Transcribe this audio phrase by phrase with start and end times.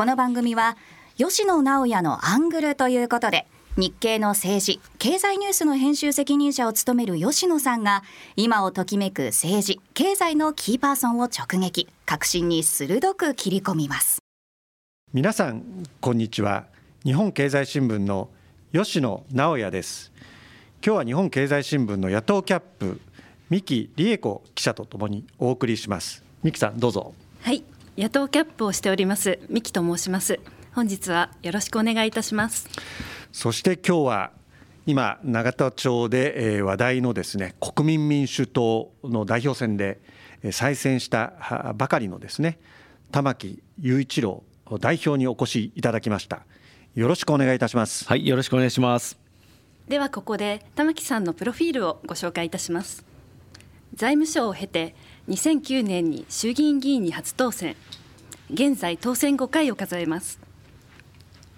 [0.00, 0.78] この番組は
[1.18, 8.02] 吉野直也のアングルということで日経の政治経済ニュースの編集責任者を務める吉野さんが
[8.34, 14.22] 今をときめく政治経済のキーパーソンを直撃革新に鋭く切り込みます。
[15.12, 15.64] 皆さん
[16.00, 16.64] こんにちは。
[17.04, 18.30] 日本経済新聞の
[18.72, 20.12] 吉野直也です。
[20.82, 22.98] 今日は日本経済新聞の野党キャップ
[23.50, 26.24] 三木理恵子記者とともにお送りします。
[26.42, 27.12] 三木さんどうぞ。
[27.42, 27.62] はい
[28.00, 30.40] 野党キャップをしております三木と申します。
[30.72, 32.66] 本日はよろしくお願いいたします。
[33.30, 34.30] そして今日は
[34.86, 40.00] 今永田町で話題のですね国民民主党の代表選で
[40.50, 42.58] 再選したばかりのですね
[43.12, 44.44] 玉木雄一郎
[44.80, 46.46] 代表にお越しいただきました。
[46.94, 48.08] よろしくお願いいたします。
[48.08, 49.18] はいよろしくお願いします。
[49.88, 53.04] ではここで玉木さんのプロフィールをご紹介いたします。
[53.92, 54.94] 財務省を経て
[55.30, 57.76] 2009年に衆議院議員に初当選。
[58.52, 60.40] 現在当選5回を数えます。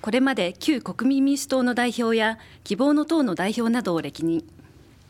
[0.02, 4.44] これまで旧国民民主党の代表や希望の党の代表などを歴任。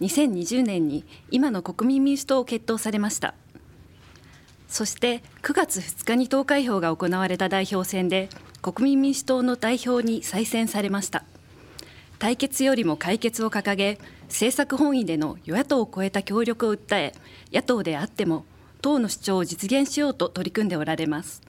[0.01, 3.35] 2020年に今の国民民主党を決闘されました。
[4.69, 8.29] そして9月2日に投開票が行われた代表選で
[8.63, 11.25] 国民民主党の代表に再選されました。
[12.21, 17.13] 対決よりも解決を掲げ政策本位での与野党を超えた協力を訴え
[17.53, 18.45] 野党であっても
[18.83, 21.41] 党の主張を実現しようと取り組んでおられます。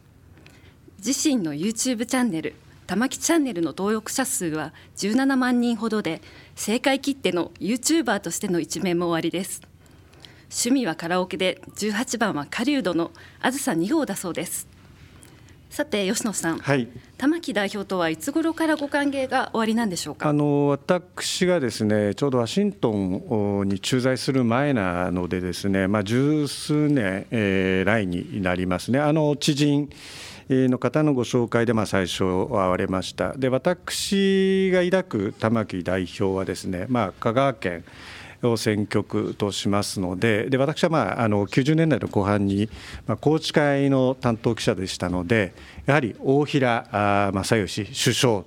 [1.06, 2.56] 自身の YouTube チャンネル
[2.88, 6.22] 玉木チャンネルの登録者数は17万人ほどで
[6.56, 9.62] 政界きっての YouTuber としての一面も終わりです。
[10.44, 13.12] 趣味はカラオケで18番は狩人の
[13.42, 14.68] あずさ2号だそうです。
[15.74, 20.30] さて吉野さん、はい、玉木代表とはいつ頃からご歓迎が終わりなんでしょうか？
[20.30, 29.00] あの私がですねちょうどワシントンに駐在する前なのでですね、まあ、十数年、えー、来になりますね。
[29.00, 29.90] あの知人
[30.48, 33.34] の方のご紹介でまあ最初会われました。
[33.36, 37.84] で私が抱く玉木代表はですね、まあ、香川県を
[38.58, 42.70] 選挙区としますのでで私は、まあ、あの90年代の後半に、
[43.08, 45.54] まあ、宏池会の担当記者でしたので
[45.86, 48.44] やはり大平正義首相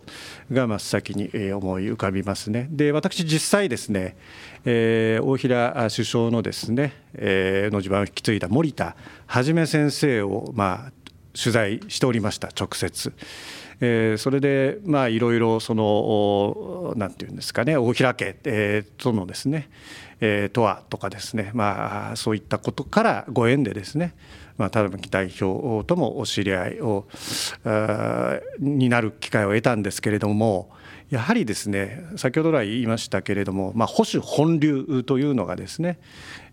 [0.53, 2.69] が真っ先に思い浮かびますね。
[2.71, 4.17] で私実際ですね、
[4.65, 10.93] えー、大平首相のですね、えー、の地盤を引き継いだ森田一先生を、まあ、
[11.37, 13.13] 取材しておりました直接。
[13.81, 19.69] えー、それでまあいろいろそのなんていうんですかね大平家、えー、とのですね、
[20.21, 24.15] えー、とはとかですねまあそういったことからご縁でですね
[24.59, 27.07] まあ、田辺代表ともお知り合いを
[28.59, 30.71] になる機会を得たんですけれども
[31.11, 36.01] やはりですね先ほど来言いましたけれども、まあ、保守本流というのがですね、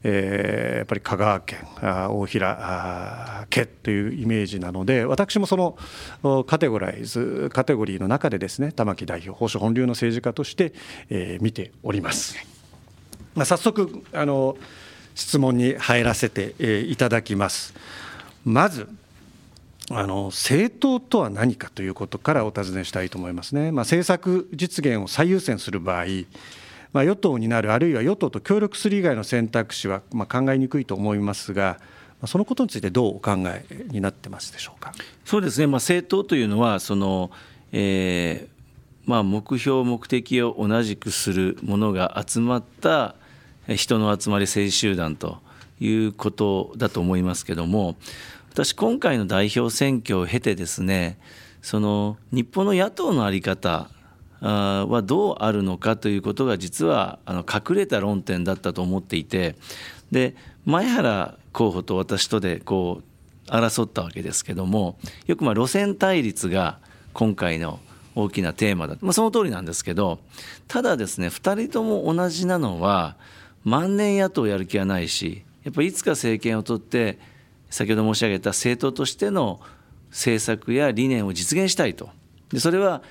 [0.03, 5.57] えー、やっぱり香川県大平家というイメージなので私もそ
[6.23, 10.73] のカテゴライズカテゴリーの中でですね玉木代表保守本流の政治家として、
[11.09, 12.35] えー、見ております。
[13.33, 14.55] まあ、早速あの
[15.15, 17.73] 質問に入らせていただきます。
[18.45, 18.87] まず
[19.89, 26.05] あの政党とは何かということからお尋ねしたいと思いますね、まあ、政策実現を最優先する場合、
[26.93, 31.79] まあ、与党になる、あるいは与党と協力する以外の選択肢はまあ考えにくいと思いますが、
[32.25, 34.93] そのことについてどうお考えになってますでしょうか？
[35.25, 37.31] そうですね、まあ、政党というのはその、
[37.73, 43.15] えーまあ、目標、目的を同じくするものが集まった
[43.67, 45.39] 人の集まり政治集団と
[45.79, 47.95] いうことだと思いますけども、
[48.53, 51.17] 私今回の代表選挙を経てですね
[51.63, 53.89] その日本の野党の在り方
[54.41, 59.55] はどうあるのかということが実はあの隠れた論点だったと思っていて
[60.11, 60.35] で
[60.65, 63.01] 前原候補と私とでこ
[63.47, 66.77] う争ったわけですけどもよくま路線対立が
[67.13, 67.79] 今回の
[68.13, 70.19] 大きなテーマだ、まあ、その通りなんですけど
[70.67, 73.15] ただですね2人とも同じなのは
[73.63, 77.19] 万年野党やる気はないしやっぱりいつか政権を取って
[77.69, 79.59] 先ほど申し上げた政党としての
[80.09, 82.09] 政策や理念を実現したいと
[82.51, 83.01] でそれは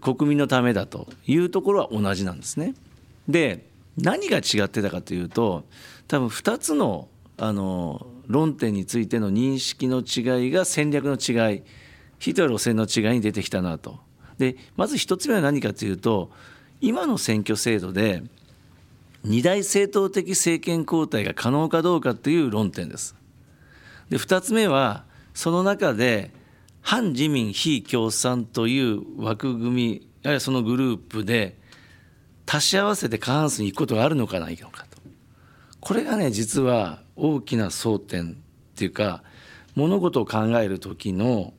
[0.00, 2.74] 国民のためだというところは同じなんですね。
[3.28, 3.66] で
[3.96, 5.64] 何が違ってたかというと
[6.08, 11.62] 多分2つのあの論点についての認識の違いが戦略の違い
[12.18, 13.98] ヒトラー路線の違いに出てきたなと。
[14.38, 16.30] でまず1つ目は何かというと
[16.80, 18.22] 今の選挙制度で
[19.24, 23.14] 二大政党的政権交代が可能かどうかという論点です。
[24.08, 26.30] で2つ目はその中で
[26.82, 31.58] 反自民非共産という枠組みあるいはそのグループで
[32.46, 34.98] 足し合わせて過半数に行くことがあるのかないのかと
[35.80, 38.34] これがね実は大きな争点っ
[38.74, 39.22] ていうか
[39.76, 41.52] 物事を考える時の、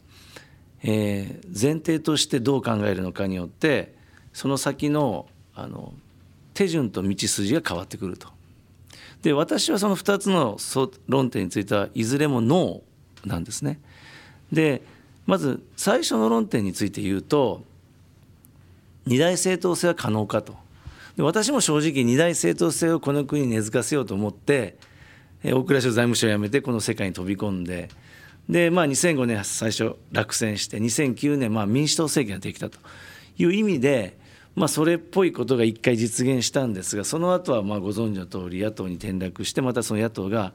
[0.84, 3.96] えー、前提としてどう考えるのかによって
[4.34, 5.94] その先のあの
[6.62, 8.28] 手順と道筋が変わってくると。
[9.24, 10.58] で私はその2つの
[11.08, 13.80] 論点についてはいずれもノーなんですね。
[14.52, 14.81] で
[15.25, 17.63] まず最初の論点について言うと
[19.06, 20.56] 二大正当性は可能かと。
[21.16, 24.78] で私も正直二大正当性をこの国に根付かせようと思って
[25.44, 27.90] 大蔵省財務省を辞めてこの世界に飛び込んで
[28.50, 32.80] で、まあ、2005年最初落選して2009年まあ民主党政権ができたと
[33.38, 34.18] いう意味で、
[34.56, 40.53] まあ、それっぽいことが一回実現したんですがその後はまあご存知の通り野党に転落してまたその野党が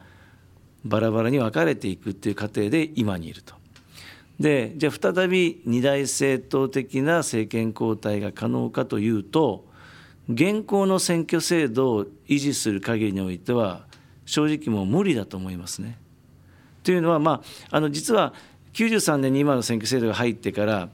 [0.84, 3.54] バラバラに分かれていくっていう過程で今にいると。
[4.38, 9.64] でじゃあ再び二大政党的な政権交代が可能かというと
[10.28, 13.86] 現行の選挙制度を維持する限りにおいては
[14.26, 15.98] 正直もう無理だと思いますね。
[16.82, 18.34] というのは、まあ、あの実は
[18.74, 20.88] 93年に今の選挙制度が入ってから、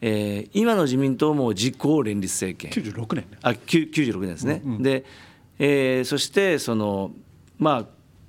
[0.00, 2.70] えー、今の自民党も実行連立政権。
[2.70, 5.04] 96年あ96年ですね、うんうん、で、
[5.58, 7.12] えー、そしてその
[7.58, 7.84] まあ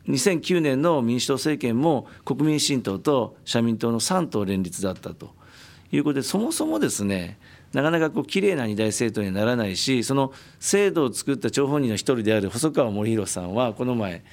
[0.08, 5.36] 2009年の民主党政権も国民新党と社民党の3党連立だったと。
[5.92, 7.38] いうことでそもそもですね
[7.74, 14.24] なかなかこう綺麗な二大政党にはならないしその制度を作った張本人の一人である細川森弘さんはこの前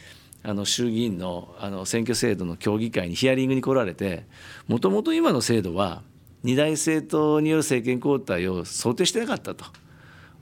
[0.42, 4.24] あの衆議院のあの選挙制度の協議会にヒアリングに来られて
[4.68, 6.02] もともと今の制度は
[6.44, 9.64] 二大政党による政権交代を想定してなかったと。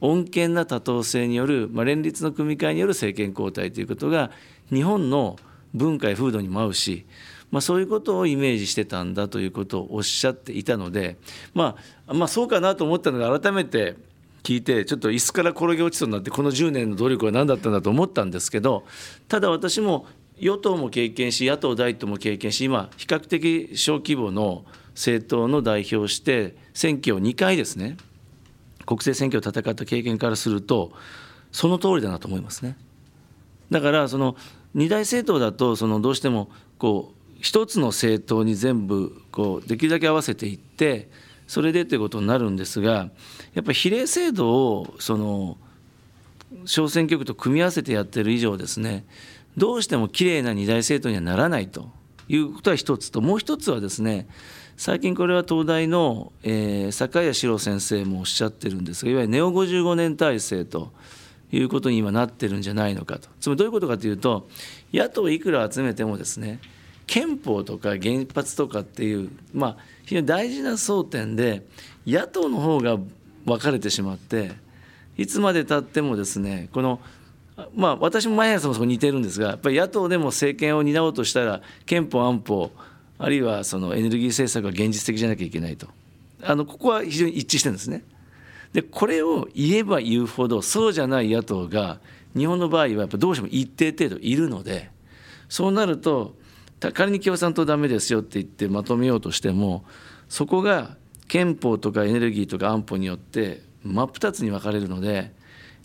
[0.01, 4.33] 穏健な多党制による、まあ、連立の組み替えによる政権交代ということが
[4.69, 5.37] 日本の
[5.75, 7.07] 文化や風土にも合うし
[7.53, 11.19] まあ、そういうことをイメージしてたんだということをおっしゃっていたので、
[11.55, 11.77] ま
[12.07, 13.97] あ、まあそうかなと思ったのが改めて
[14.43, 18.85] 聞いてちょっと椅子から転げ落ちそうになってこの10年の努力は何だったんだと思ったんですけど
[19.29, 20.07] ただ私も
[20.39, 27.97] 与党も経験し野党第一党も経験し今比較的小規模の政党の代表をして選挙を2回ですね
[28.85, 30.93] 国政選挙を戦った経験からすると
[31.51, 32.77] その通りだなと思いますね。
[33.71, 34.37] だからその
[34.75, 41.11] 二大政党だとそのどうしてもこう一つの政党に全部こうできるだけ合わせていって
[41.47, 43.11] それでということになるんですが
[43.55, 45.59] やっぱり比例制度をその
[46.65, 49.05] 小選挙区と組み合わせてやってる以上ですね
[49.57, 51.91] どうしてもきれいな二大政党にはならないと
[52.29, 54.29] いうことは一つともう一つはですね
[54.85, 60.91] 最近これは東大の、えー、坂谷史郎先生もおっしゃってるんですがいわゆるネオ55年体制と
[61.53, 63.29] いうことに今なってるんじゃないのかと。
[63.39, 64.49] つまりどういうことかというと
[64.93, 66.59] 野党いくら集めてもですね
[67.07, 71.65] 憲法とか原発とかっていう、まあ、非常に大事な争点で
[72.05, 72.99] 野党の方が
[73.45, 74.51] 分かれてしまって
[75.17, 77.01] いつまでたってもですねこの
[77.77, 82.73] まあ私も前原さんもそこ似てるんですがやっぱり野党でも政権を担おうとしたら憲法安保
[83.23, 85.87] あるいはそのエネルギー政策が現実的じゃなきゃいけないと
[86.43, 88.03] あのここは非常に一致してるんですね。
[88.73, 92.01] でこれを言えば言うほどそうじゃない野党が
[92.37, 94.91] 日本の場合はやっぱどうしても一定程度いるので
[95.49, 96.35] そうなると
[96.95, 99.85] 仮に共産党ダメですよって言ってまとめようとしても
[100.29, 100.97] そこが
[101.29, 105.33] 憲法とかエネルギーとか安保によって真っ二つに分かれるので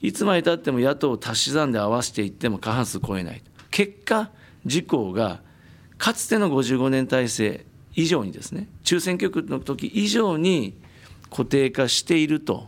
[0.02, 4.32] いつまでたっても野党を足し算で合わせていっても過半数超えない結果
[4.66, 5.42] 自公が
[5.98, 7.66] かつての55年体制
[7.96, 10.76] 以上にですね中選挙区の時以上に
[11.30, 12.68] 固定化していると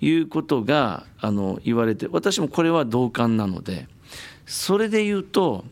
[0.00, 3.86] いうことがあの言われて私もこれは同感なので
[4.46, 5.64] それで言うと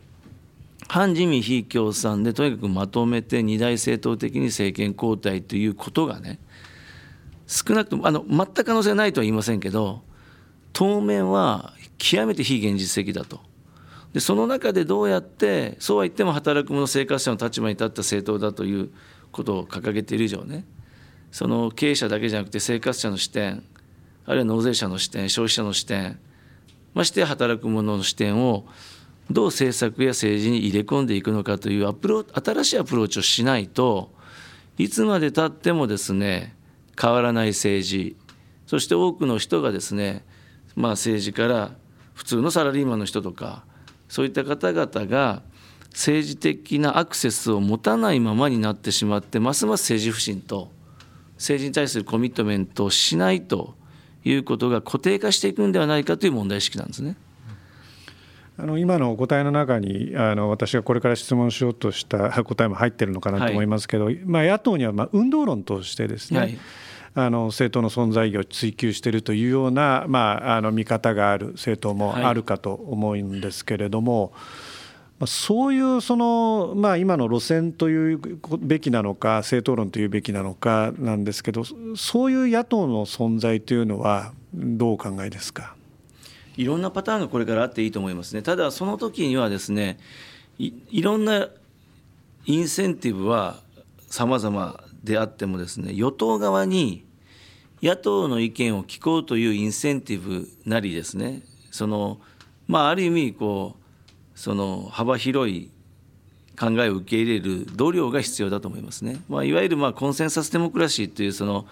[0.89, 6.39] 反自民非共産でとにかくまとめて二大政党的に政権交代ということがね
[7.47, 10.03] 少なくともあの全く可能性ないとは言いませんけど
[10.73, 13.41] 当面は極めて非現実的だと。
[14.17, 18.89] でその中でどうやってそうは言っても働く者生活者の立場に立った政党だという
[19.31, 20.65] ことを掲げている以上ね
[21.31, 23.63] その経営者だけじゃなくて生活者の視点
[24.25, 26.19] あるいは納税者の視点消費者の視点
[26.95, 28.65] まして働く者の視点を
[29.31, 34.15] どう政策や政治に入れ込んでいくのかというアプロ新しいアプローチをしないと
[34.79, 36.57] いつまでたってもですね
[36.99, 38.17] 変わらない政治
[38.67, 40.25] そして多くの人がですね
[40.75, 41.73] まあ政治から
[42.15, 43.67] 普通のサラリーマンの人とか
[44.09, 45.43] そういった方々が
[45.91, 50.71] 政治的なアクセスを持たないままになってしまってますます政治不信と
[51.37, 53.75] 政治に対するコミットメントをしないと
[54.25, 57.17] いうことが固定化していくんではないかという問題意識なんですね。
[58.59, 66.59] あの今のお答えの中にあの私がこれから質問しようとした答えも入ってるのかなと思いますけど、はい、まあ、野党にはまあ運動論としてですね、はい、
[67.19, 74.35] あの政党の存在意義を追求しているというような、まあ、あの見方がある政党もあるかと思うんですけれども、
[75.19, 78.21] はい、そういうその、まあ、今の路線という
[78.61, 81.65] べきなのか政党論というべきなのかなんですけど
[81.97, 85.75] そういう野党の存在というのはどうお考えですか？
[86.59, 88.43] いろんなパターンがこれからあっていいと思いますね。
[88.43, 89.99] ただその時にはですね
[90.59, 91.49] いいろんな
[92.45, 93.57] インセンティブは
[94.11, 97.06] 様々であってもですね与党側に
[97.87, 102.19] 野党の意見を聞こうというインセンティブなりですねその
[102.67, 105.71] まあある意味こうその幅広い
[106.59, 109.21] 考えを受け入れる度量が必要だと思いますね。
[109.29, 111.67] まあ、いわゆるまあコンセンサスデモクラシーというその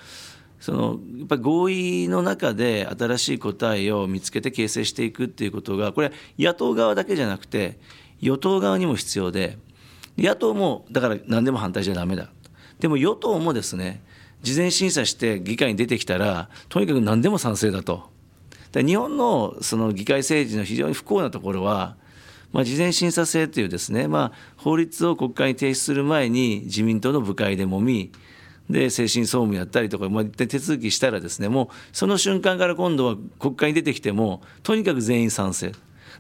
[0.61, 7.77] そのやっぱり合意の中で新しい答えを見つけて形成していくっていうことがこれ野党側だけじゃなくて
[8.21, 9.59] 与党側にも必要で
[10.17, 12.29] 野党もだから何でも反対じゃダメだ
[12.79, 14.01] でも与党もですね
[14.45, 18.13] 事前審査して議会に出てきたらとにかく何でも賛成だと。
[18.75, 21.97] 日本のその議会政治の非常に不幸なところは、
[22.53, 28.11] まあ、事前審査制というですね、まあ、法律を国会に提出する前に自民党の部会でもみ
[28.69, 35.73] で精神総務やったりとか、まあ、手続きしたらですねもうその瞬間から今度は国会に出てきてもとにかく全員賛成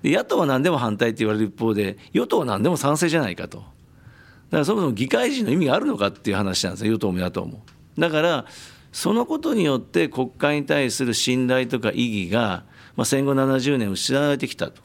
[0.02, 3.58] で野党は何でも反対って言われる一方で与党は何でも賛成じゃないかと。
[3.58, 7.62] だからそもそも議会人の意味があるのかっていう話なんですよ与党も野党も。
[7.98, 8.46] だから
[8.92, 12.64] そのことによって国会に対する信頼とか意義が、
[12.96, 14.82] まあ、戦後70年失われてきたと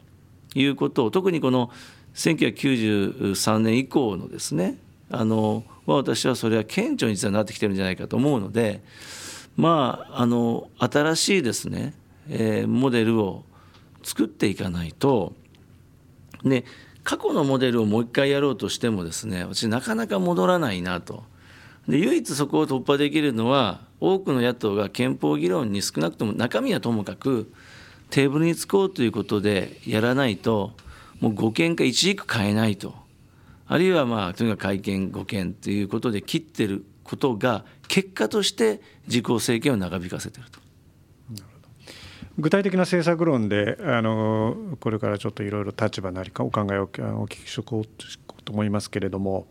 [0.56, 1.70] いうことを特にこの
[2.16, 4.78] 1993年以降のですね
[5.12, 8.82] あの私はそれは顕著に実はなってきてるんじゃないかと思うので
[9.56, 11.94] まああの新しいですね、
[12.30, 13.44] えー、モデルを
[14.04, 15.34] 作っていかないと
[16.44, 16.63] ね
[17.04, 21.24] 過去のモデルをもう一回やろうとしてもですね私なかなか戻らないなと。
[21.89, 27.51] で唯一そこを突破できるのは多くの野党が憲法議論に少なくとも中身はともかく
[28.12, 30.74] テーブルにつこうということでやらないと
[31.19, 32.93] もう護憲か一軸変えないと
[33.67, 40.60] あるいはまあとにかく改憲護憲ということで切ってることが結果として自公政権を長引かせてると。
[42.38, 47.86] 具体的な政策論であのこれからちょっといろいろ立場なりかお考えをお聞きしこう
[48.46, 49.48] と思いますけれども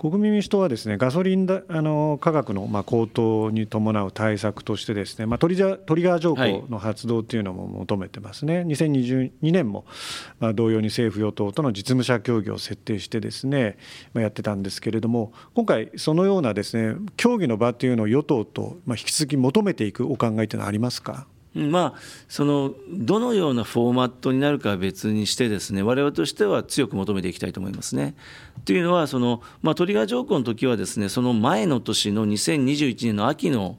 [0.00, 9.84] 国民民主党はですねガソリンだあの価格のまあ高騰に伴う対策としてですね、まあ、トリトリガー条項の発動というのも求めてますね、はい、2022年も
[10.38, 13.76] まあ同様に政府与党との実務者協議を設定してですね、
[14.14, 21.26] まあ、やってたんですけれども今回そのようなですね協議の場というのを与党とまあ引き続き求めていくお考えというのはありますか？
[21.54, 28.14] まあ、そのどのようなフォーマットになるかは別にしてですね我々としては強く求めていきたいと思いますね。
[28.64, 33.78] というのはその、まあ、トリガー条項の時はですねその前の年の2021年の秋の、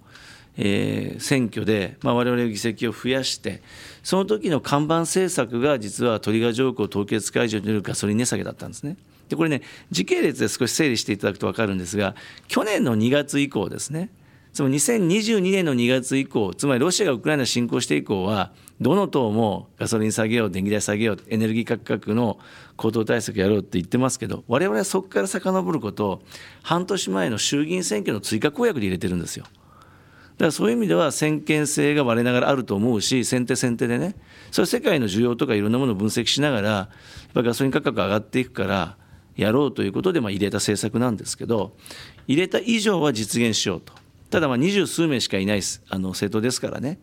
[0.58, 3.62] えー、選挙で、まあ、我々議席を増やして
[4.04, 8.98] その時の看板政策が実はトリガー条項凍結解除によるガソリン値下げだったんですね。
[9.30, 9.62] でこれね
[9.92, 12.16] 時系列で少し整理していただくと分かるんですが
[12.50, 14.10] 去年の2月以降ですね
[14.54, 22.38] つまり2022年の2月以降、つまりロシアがウクライナ侵攻して以降は、どの党もガソリン下げよう、電気代下げよう、エネルギー価格の
[22.76, 26.24] 高騰対策やろうって言ってますけど、我々はそこから遡ることを、
[26.64, 29.46] 半年前の衆議院選挙の追加公約で入れてるんですよ。
[29.46, 34.16] だからそういう意味では先見性が我ながらあると思うし、先手先手でね、
[34.52, 36.90] それ世界の需要とかいろんなものを分析しながら、や
[37.30, 38.98] っぱガソリン価格上がっていくから、
[39.38, 41.78] やろうということでまあ入れた政策なんですけど、
[42.28, 44.01] 入れた以上は実現しようと。
[44.32, 47.00] ただまあ二十数名しかいないあの政党ですからね。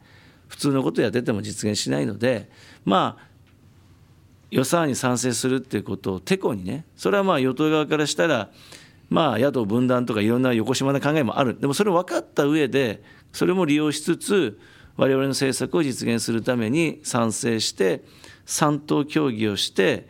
[0.49, 2.51] 普通のことやってても実現しないので
[2.87, 3.29] まあ
[4.51, 8.51] 予算に賛成するっていうことをてこにねそれはまあ与党側からしたら
[9.11, 11.61] まあ野党分断とかいろんな横島な考えもある。
[11.61, 14.59] でもそれを分かった上でそれも利用しつつ
[14.97, 18.03] 我々の政策を実現するために賛成して
[18.47, 20.09] 3党協議をして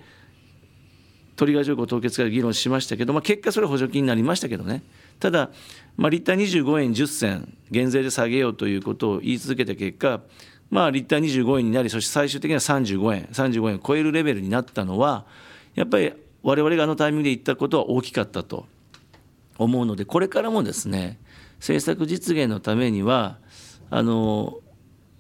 [1.35, 4.83] トリガー条項凍結から議論しましたけど、まあ、結果それは補助金になりましたけどね。
[5.19, 5.51] ただ
[5.99, 10.21] まあ、リッター25円10銭減税で下げようということを言い続けた結果、
[10.71, 15.27] まあ、リッター25円になりそして最終的には35円35円を超えるレベルになったのは
[15.75, 16.13] やっぱり
[16.45, 18.67] 我々があのタイミングで言ったことは大きかったと
[19.59, 21.19] 思うのでこれからもですね
[21.59, 23.39] 政策実現のためには
[23.91, 24.61] あの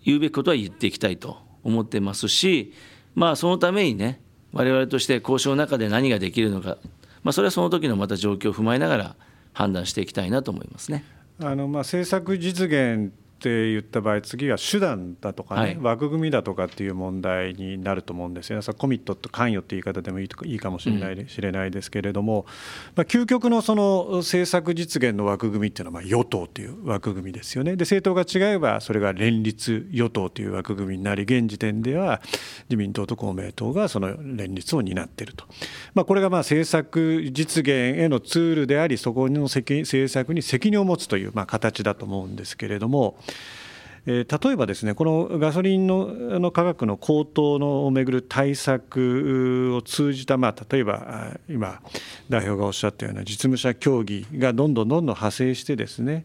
[0.05, 2.73] 言うべきことは言っていきたいと思ってますし
[3.17, 4.21] まあそのためにね
[4.53, 6.79] 我々として交渉の中で何ができるのか、
[7.25, 9.17] まあ、それはその時のまた状況を踏まえながら
[9.59, 11.05] 判断していきたいなと思いますね。
[11.41, 18.65] あのまあ政策実現って言った場合次は手段だとかね、はい、枠組みだとかっていう問題になると思うんですよね。
[18.77, 22.47] コミットと関与って言い方でもいいといいかもしれない,、しれないですけれども、
[22.97, 27.77] まあ、究極のその政策実現の枠組みっていうのはまあ与党という枠組みですよね。
[27.77, 32.21] で政党が違えばそれが連立与党という枠組みになり現時点では
[32.69, 35.45] 自民党と公明党がその連立を担っていると、
[35.95, 43.17] まあ、これがまあ政策実現へのツールでありそこの政策に責任を持つというまあ形だと思うんですけれども。
[44.07, 46.07] 例えばですねこのガソリンの
[46.39, 51.83] の価格の高騰のをめぐる対策を通じた、まあ、例えば今
[52.31, 56.25] 代表がおっしゃったような実務者協議がどんどんどんどん派生してですね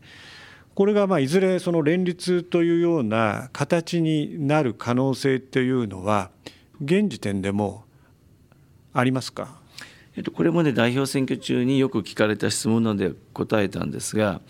[0.76, 6.32] これがまあいずれその連立というような形になる可能性というのは
[6.82, 7.84] 現時点でも
[8.94, 9.62] ありますか？
[10.16, 14.42] えっと、これもね代表選挙中によく聞かれた質問なので答えたんですが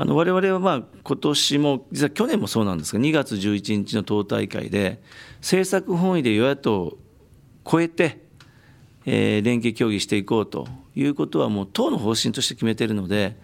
[0.00, 5.02] あの我々はまあ今年も実は去年もそうなんですが2月11日の党大会で
[5.38, 6.98] 政策本位で与野党を
[7.68, 8.20] 超えて、
[9.06, 13.36] えー、連携協議していこうということはもう党の方針として決めているので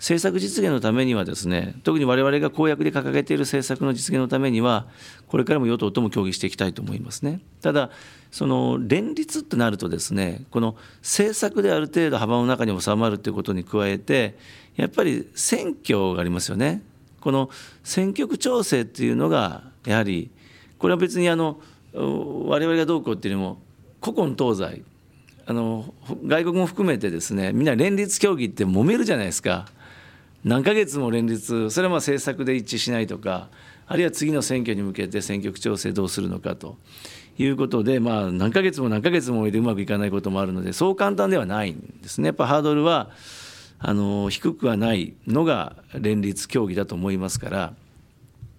[0.00, 4.86] 政策実現のためにはですね特に我々が公約で掲げている政策の実現のためには
[5.28, 7.40] これからも与党とも協議していきたいと思いますね。
[7.60, 7.90] ただ
[8.30, 14.38] その連立ってなるとですねこの政策である程度幅の中に収まるということに加えて
[14.76, 16.82] やっぱり選挙がありますよね。
[17.20, 17.50] この
[17.84, 20.30] 選挙区調整っていうのがやはり
[20.78, 21.60] これは別にあの
[21.92, 23.58] 我々がどうこうっていうよりも
[24.02, 24.82] 古今東西
[25.44, 25.92] あの
[26.24, 29.66] 外国も含めてですねみんな連立協議って揉めるじゃないですか
[30.44, 33.48] 何ヶ月も連立それはまあ政策で一致しないとか
[33.86, 36.76] あるいは次の選挙に向けて選挙区調整どうするのかと
[37.38, 42.26] いうことで、まあ、何ヶ月も何ヶ月もでうまくいかないこともあるのでそう簡単ではないんですね。
[42.26, 43.10] やっぱハードルは
[43.78, 47.74] あの低くはないのが連立協議だと思いますから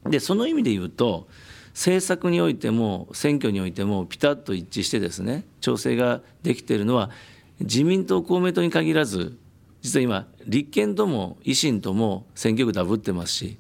[0.10, 1.28] でその意味で言うと
[1.74, 7.12] 政策においても選挙においてもピタッと一致してですね調整ができているのは
[7.60, 9.38] 自民党公明党に限らず
[9.82, 13.58] 実は今立憲とも維新とも選挙区ダブってますし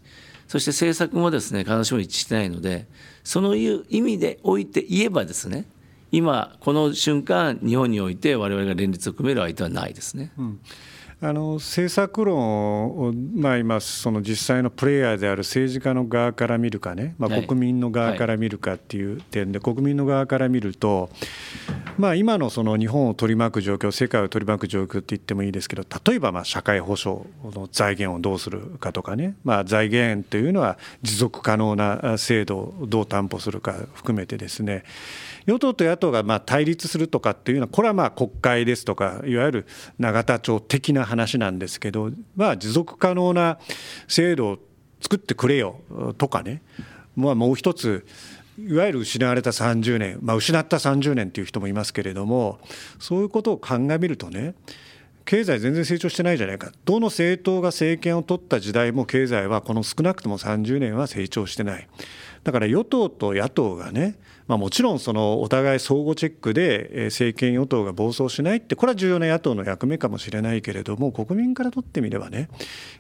[0.47, 2.87] そして政策もですね必ずしも一致してないので
[3.23, 5.65] そのいう意味でおいて言えばですね
[6.11, 10.31] 今この瞬間日本において我々が連立を組める相手はないですね。
[10.37, 10.59] うん
[11.23, 21.11] あの政策論を、まあ、今その実際のプレイヤーである政治家の側から見るかね、まあ、国民の側から見るかっていう点で、国民の側から見ると、
[21.99, 34.83] まあ、今のその日本を取り巻く状況世界を取り巻く状況って言ってもいいですけど例えばまあ社会保障の財源をどうするかとかね、まあ、財源というのは持続可能な制度をどう担保するか含めてですね
[35.45, 39.67] 与党と野党がま対立するとかっていうのはこれはまあ国会ですとかいわゆる
[39.99, 43.59] 永田町的な話なんですけど、まあ、持続可能な
[44.07, 44.59] 制度を
[45.01, 45.81] 作ってくれよ
[46.17, 46.61] とかね、
[47.15, 48.05] まあ、もう一つ
[48.59, 52.59] いわゆる失われた30年、まあ、失った30年っていう人もいますけれども
[52.99, 54.53] そういうことを鑑みるとね
[55.25, 56.71] 経済全然成長してないじゃないか。
[56.83, 61.87] どの政党が政権を取った時代も経済はこの少なくとも30年は成長してない。
[62.43, 64.15] だから与党と野党がね
[64.51, 72.49] まあ、もちろんそのお互い相互チェックで政権与党が暴走しないってこれは重要な野党の役目かもしれないけれども国民からとってみればねやっ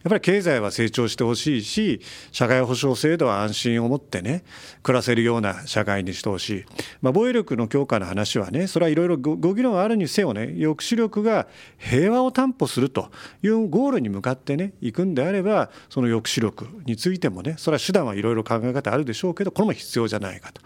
[0.07, 1.99] ぱり経済は成長してほしいし
[2.31, 4.45] 社会保障制度は安心を持ってね
[4.81, 6.65] 暮らせるような社会にしてほしい、
[7.01, 13.11] まあ、防衛力の強化の話はねそれはいろいろご議論あるにせよね抑止力が平和を担保すると
[13.43, 20.61] いうゴールに向かってね行くんであればその抑止力についてもねそれは手段はいろいろ考え方あるでしょうけどこれも必要じゃないかと。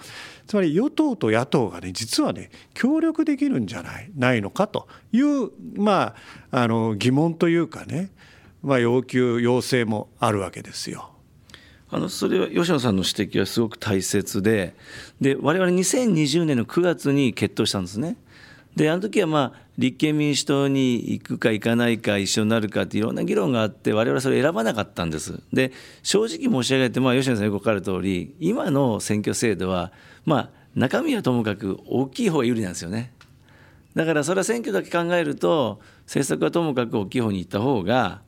[0.47, 6.15] つまり与党と野党がね実はね協力できるんじゃないないのかというま
[6.51, 8.11] ああの疑問というかね、
[8.61, 11.11] まあ、要求要請もあるわけですよ。
[11.89, 14.75] あのそれは吉野さんの指摘はすごく大切で
[15.21, 18.17] で我々2020年の9月に決闘したんですね。
[18.75, 25.39] であの時はまあ立憲民主党に行くか行かないか一緒になるかっていろんな議論があって我々はそれを選ばなかったんです。
[25.53, 25.71] で
[26.03, 29.93] 正直申し上げて、まあ、吉野さんよく分かる通り今の選挙制度は
[30.25, 33.11] まあ中身はともかく大きい方が有利なんですよね。
[33.95, 38.21] だからそれは選挙だけ考えると政策はともかく大きい方に行った方が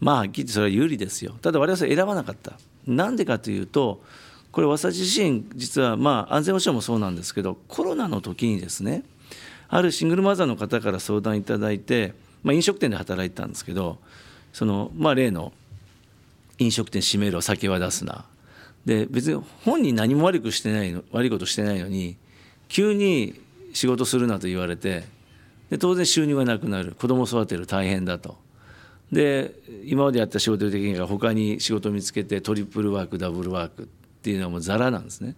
[0.00, 1.36] まあはっきり言ってそれは有利ですよ。
[1.40, 2.58] ただ我々は選ばなかった。
[2.86, 4.02] なんでかというと
[4.50, 9.04] これ私自身実はまあ安全保障もそうなんですけどコロナの時にですね
[9.68, 13.98] あるシングルマザーの方から相談いただいて、まあ、飲食店で働いてたんですけど
[14.52, 15.52] そのまあ例の
[16.58, 18.26] 飲食店閉めろ酒は出すな
[18.84, 22.16] で別に本人何も悪くしてないの悪いことしてないのに
[22.68, 23.40] 急に
[23.72, 25.04] 仕事するなと言われて
[25.70, 28.36] で当然収入がなくなる子供育てる大変だと
[29.12, 33.86] で今までやった仕事的には他に仕事を見つけてトリプルワークダブルワークっ
[34.22, 35.36] ていうのはもうザラなんですね。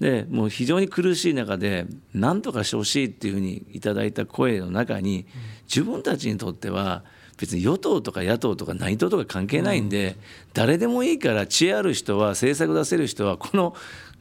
[0.00, 5.26] でもう非常に苦しい中で何とかしてほしいっていうふうにいただいた声の中に
[5.66, 7.04] 自分たちにとっては
[7.38, 10.16] 別に与党とか野党とか内党とか関係ないんで、
[10.52, 13.74] 誰でもいいから知恵ある人は政策出せる人はこの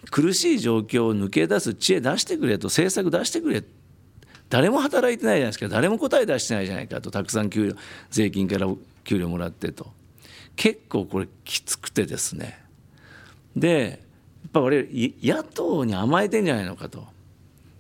[0.10, 3.64] 苦しい状況を抜け出す知恵出してくれと政策出してくれ。
[4.50, 5.68] 誰も働いてないじゃないですか。
[5.68, 7.74] 誰も答え出してないじゃないかとたくさん給料
[8.10, 8.68] 税金から
[9.04, 9.92] 給料もらってと。
[10.56, 12.60] 結構これきつくてですね。
[13.56, 14.02] で
[14.44, 14.90] やっぱ我々
[15.24, 17.08] 野党に甘えてんじゃないのかと。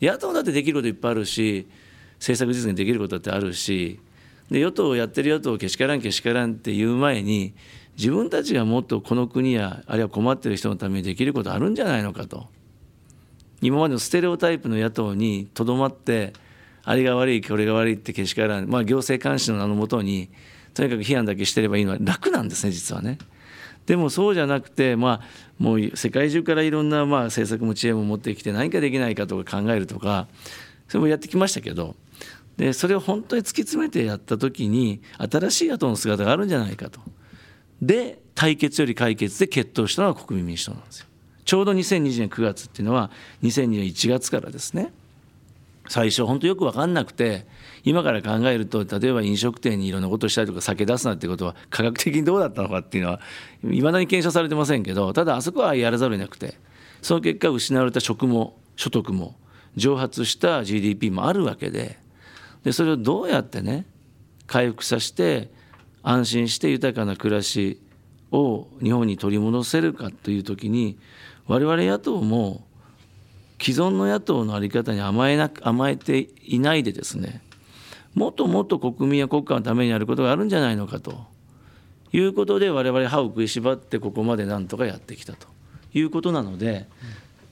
[0.02, 1.68] 野党だってできることいっぱいあるし
[2.20, 4.00] 政策実現できることだってあるし
[4.54, 7.56] で与党をやってる与党をけしからんけしからんって言う前に
[7.98, 12.46] 自分たちがもっとこの国やあるいは困ってる人のためにできることあるんじゃないのかと
[13.62, 16.34] 今までのステレオタイプの野党にとどまって
[16.84, 20.30] あれが悪いこれが悪いってけしからん、まあ、行政監視の名のもとに
[20.76, 23.18] とにかく批判だけしてればいいのは楽なんですね実はね。
[23.88, 25.22] でもそうじゃなくて、まあ、
[25.58, 30.28] もう世界中からいろんなまあ政策も知恵も持ってきて何かできないかとか考えるとか
[30.88, 31.96] それもやってきましたけど
[32.58, 37.00] でそれを本当に突き詰めてやった時に新しい野党の姿があるんじゃないかと。
[37.82, 41.08] で対決より解決で決闘したのが国民民主党なんですよ。
[41.46, 43.12] ちょうど2020年9月っていうのは
[43.42, 44.94] 2002年1月からですね
[45.90, 47.46] 最初本当よく分かんなくて
[47.84, 53.20] 今から考えると例えば飲食店にいろんなことしたりとか酒出すなってことは科学的にどうだったのかっていうのは
[53.66, 56.56] いまだに検証されてませんけどただあそこはやらざるを得なくて
[57.02, 59.36] その結果失われた職も所得も
[59.76, 62.00] 蒸発した GDP もあるわけで
[62.64, 63.86] でそれをどうやってね
[64.48, 65.52] 回復させて
[66.02, 67.82] 安心して豊かな暮らし
[68.32, 70.98] を日本に取り戻せるかという時に
[71.48, 72.66] 我々野党も
[73.62, 77.42] 既存の野党の在り方に甘えなく甘えていないでですね
[78.14, 81.26] もっともっと国民や国家のためにやることがあるんじゃないのかと
[82.12, 85.48] いうことで我々歯を食いしばってここまでなんとかやってきたと
[85.94, 86.88] いうことなので、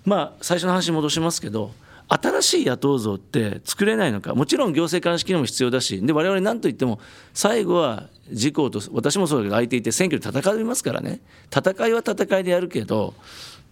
[0.06, 1.72] まあ最初の話に戻しますけど
[2.14, 4.36] 新しい野党像って作れないのか。
[4.36, 6.06] もちろん行政監視機能も必要だし。
[6.06, 7.00] で我々何と言っても
[7.34, 11.22] 最後は自公と私もそうだけど相手いて選挙で戦いますからね。
[11.56, 13.14] 戦いは戦いでやるけど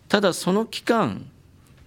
[0.07, 1.29] ただその期間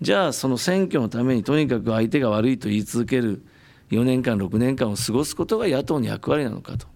[0.02, 3.42] じゃあその選挙のためにとにかく相手が悪いと言い続ける
[3.90, 6.86] 4年間6年間を過ごすことが野党の役割なのかと。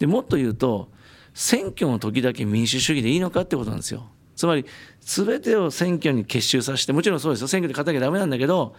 [0.00, 0.88] でもっと言うと
[1.34, 4.08] 選挙の時だけ民主主義でいいのかってことなんですよ。
[4.36, 4.66] つまり
[5.00, 7.48] 全てを選挙に結集させてもちろんそうですよ。
[7.48, 8.76] 選挙で勝たなきゃダメなんだけど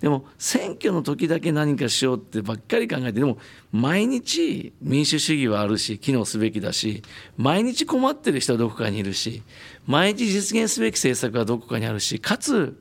[0.00, 3.38] でも選挙の時だけ何かしようってばっかり考えてでも
[3.72, 7.02] 毎日民主主義はあるし機能すべきだし
[7.38, 9.42] 毎日困ってる人はどこかにいるし
[9.86, 12.78] 毎日実現すべき政策はどこかにあるしかつ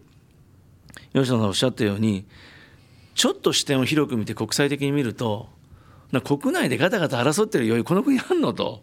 [1.14, 2.26] 吉野さんがおっしゃったように
[3.14, 5.48] ちょっと視点を広く見て国際的に見ると
[6.22, 8.82] 国内でガタガタ争ってる余裕この国あんのと。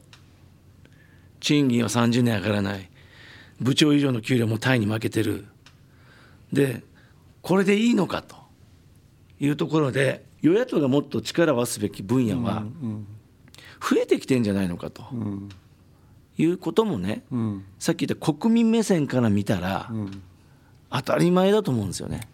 [1.43, 2.89] 賃金は30年上がらない。
[3.61, 5.47] 部長以上の給料もタイに負けてる。
[6.53, 6.83] で
[7.41, 8.43] これでいいのかと。
[9.43, 12.65] いうところで与野党がもっと力を合わすべき分野は
[13.81, 15.03] 増えてきてんじゃないのかと、
[16.39, 17.25] いうこともね、
[17.81, 19.91] さっき言った国民目線から見たら
[20.91, 22.29] 当たり前だと思うんですよね。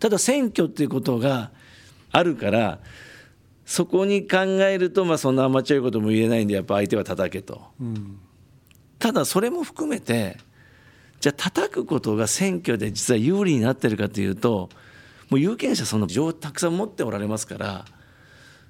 [0.00, 1.50] ただ選挙っていうことが
[2.10, 2.80] あるから
[3.64, 7.62] そこに考えるとまあそんな甘っちょいことも言えないんでやっぱ相手は叩けと。
[7.80, 8.18] うん
[9.02, 10.36] ただそれも含めて
[11.18, 14.68] じゃあ叩くことが選挙で実は有利になってるかというと
[15.28, 17.84] もう有権者その情報たくさん持っておられますから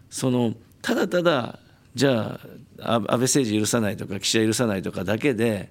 [0.09, 1.59] そのただただ
[1.95, 2.41] じゃ
[2.81, 5.71] あ安倍政治許さないとか岸田許さないとかだけで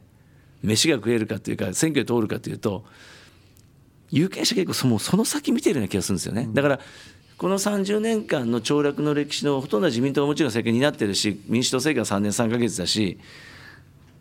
[0.61, 2.85] 飯が食えるかというか選挙通るかというと
[4.11, 6.47] 有権者結構そのその先見てるような気がするんですよね。
[6.53, 6.79] だから
[7.39, 13.17] この30年間の凋落の歴史のほとんどは自民党はもちろん政権になってるし民主党政権は3年3か月だし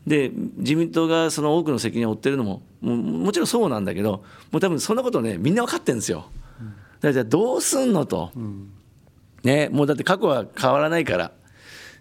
[0.07, 6.31] で自民党がその多くの責任を負ってるのもももちろんそうなんだけどもう多分そんなことねみんな分かってるんですよ。
[7.01, 8.31] だじゃあどうすんのと、
[9.43, 11.33] ね、もうだって過去は変わらないから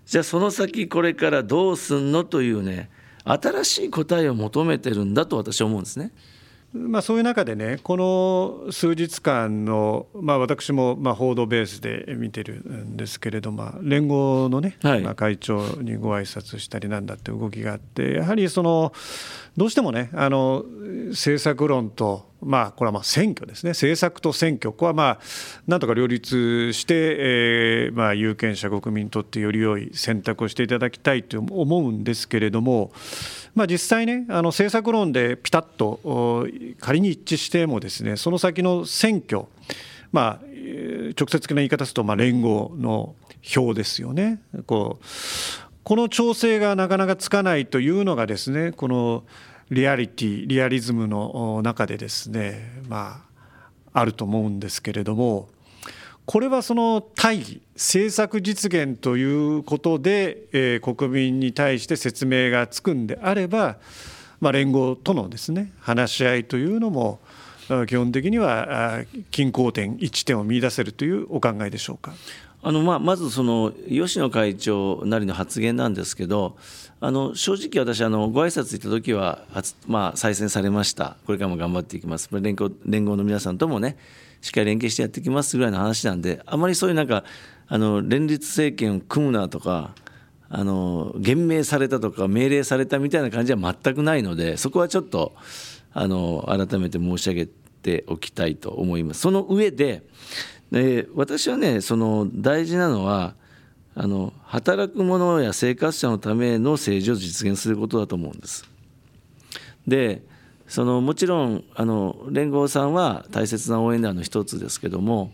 [0.05, 2.89] じゃあその先これからどうすんのというね
[3.23, 6.11] 新しい答えを求めてるんだと私は思うんですね。
[6.71, 18.93] まあ、そういう中でね、この数日間の、まあ、私もまあ報道ベースで見てるんですけれども、連合のね、はい、まあ、会長にご挨拶したりなんだって動きがあって、やはりその
[19.57, 20.63] どうしてもね、あの
[21.09, 25.19] 政策論と、まあ、これはまあ選挙ですね、政策と選挙、ここはまあ
[25.67, 32.91] なんとか両立して、えー、まあ有権者、国民にとってより良い選択をしていただきたいと思うんですけれども、
[33.55, 36.47] まあ、実際ね、あの政策論でピタッと
[36.79, 39.45] 仮に一致しても、ですねその先の選挙、
[40.11, 40.49] まあ、
[41.17, 43.15] 直接的な言い方すると、まあ、連合の
[43.55, 44.39] 表ですよね。
[44.65, 45.05] こう
[45.83, 49.23] この調整がなかなかつかないというのがですねこの
[49.71, 53.23] リアリティリアリズムの中でですねま
[53.93, 55.49] ああると思うんですけれども
[56.29, 63.77] これはその大義政策実現ということで、えー、国民に対して説明がつくんであれば、
[64.39, 67.17] まあ、連合とのですね話し合いというのも
[67.87, 72.13] 基本的には均衡点一致点を見出せるというお考えでしょうか。
[72.61, 76.57] あのまあ、まずその吉野会長なりの発言なんですけど
[76.99, 79.45] あの正直私あのご挨拶行った時は、
[79.87, 83.97] まあ、再選されましたこれからも頑張っていきます連合連合の皆さんともね
[84.41, 87.23] しっかり連携してやっていきますぐらいの話なんであまりそういうなんか
[87.67, 89.93] あの連立政権を組むなとか
[90.49, 95.35] あの言命されたとか命令されたみたいな感じは全くないのでそこはちょっと
[95.93, 99.21] あの改めて申し上げておきたいと思います。
[99.21, 100.03] その上で
[100.71, 103.35] で私はねその大事なのは
[103.95, 108.65] あの働く者や生活者のための政治を実現することだと思うんです。
[109.87, 110.23] で
[110.69, 115.31] そのもちろんあの連合さんは大切な応援団の一つですけども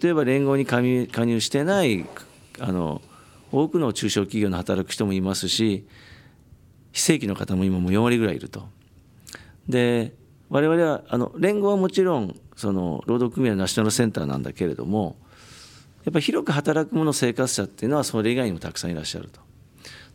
[0.00, 2.06] 例えば連合に加入加入してない
[2.60, 3.02] あの
[3.50, 5.84] 多くの中小企業の働く人もいますし
[6.92, 8.68] 非正規の方も今も4割ぐらいいると。
[9.68, 10.14] で
[10.48, 15.16] 我々はあの連合はもちろんその労働組合のナショナルセンターなんだけれども
[16.04, 19.40] やっぱり広く働く者生活者っていうのはそれ以外にもたくさんいらっしゃると。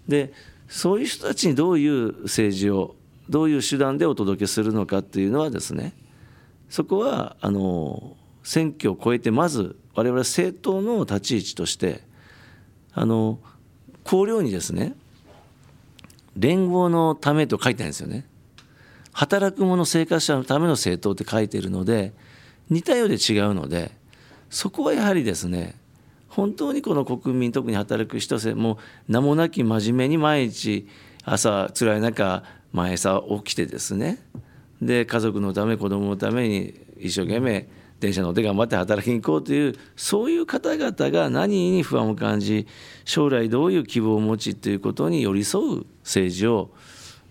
[0.07, 0.31] で
[0.69, 2.95] そういう人たちにどういう政治を
[3.29, 5.93] どういう手段でお届けするのかっていうのはですね
[6.69, 12.01] そこはあの選挙を超えてまず我々政党の立ち位置として
[12.93, 13.39] あの
[14.03, 14.95] 綱領にですね
[16.35, 18.25] 連合のためと書いてあるんですよね。
[19.11, 22.13] 働く者生活者のための政党って書いているので
[22.69, 23.91] 似たようで違うので
[24.49, 25.75] そこはやはりですね
[26.27, 30.87] 本当にこの国民特に働く人もう名もなき真面目に毎日
[31.23, 34.19] 朝辛い中毎朝起きてですね
[34.81, 37.67] で家族のため子供のために一生懸命
[37.99, 42.67] 電車乗って頑張って働きに行こうというそういう方々が何に不安を感じ
[43.05, 46.71] 将来どういう希望を持ちということに寄り添う政治を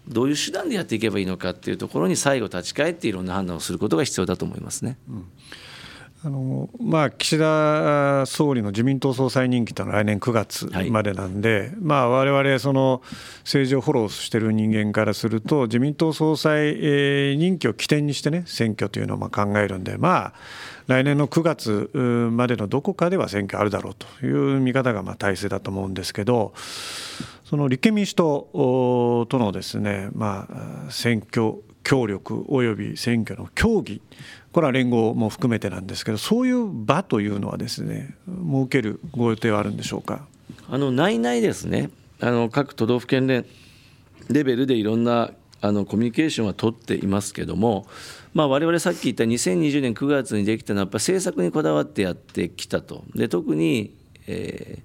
[0.09, 4.96] どういう手段でやっていけばいいのかっていうところに最後立ち返っていろんな判断をすることが必要だと思いますね。
[5.09, 5.26] うん
[6.25, 11.73] あのまあ、岸田総理の自民党総裁任期というのは来年9月までなんで、はい。
[11.81, 13.03] まあ、我々その
[13.39, 16.77] 政治をフォローしている人間からすると、自民党総裁
[17.37, 20.33] 任期を起点にしてね、選挙というのをまあ考えるんで、まあ、
[20.87, 21.91] 来年の9月
[22.33, 26.55] までのどこかでは選挙あるだろうという見方がまあ大勢だと思うんですけど、
[27.45, 34.01] その立憲民主党とのですね、まあ、選挙協力および選挙の協議
[34.53, 40.27] これは連合も含めてなんですけどそういう場というのはですね設けるご予定はあるんでしょうか？
[40.69, 41.91] あの内々ですね。
[42.21, 43.45] あの各都道府県連
[44.29, 47.87] レベルでいろんなあのコミュニケーションは取っていますけども、
[48.35, 53.05] まあ、我々さっき言った2020年9月にできたのはやっぱ政策にこだわってやってきたと。
[53.15, 53.95] で特に、
[54.27, 54.83] えー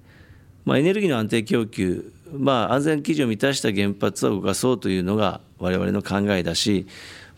[0.64, 6.86] まあ、エネルギーの安定供給、まあ、安全基準を満たした原発を動かそうというのが我々の考えだし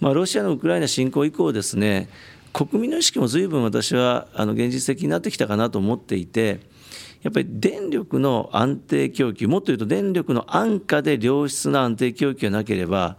[0.00, 2.08] まあ、ロシアのウクライナ侵攻以降ですね
[2.52, 6.60] 国民の意識も随分私はあの現実的になってきたかなと思っていて
[7.22, 13.18] やっぱり電力の安定供給もっと言うと電力の安価で良質な安定供給がなければ